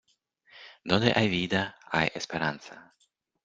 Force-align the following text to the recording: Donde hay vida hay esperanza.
Donde 0.83 1.13
hay 1.15 1.29
vida 1.29 1.75
hay 1.91 2.09
esperanza. 2.15 2.91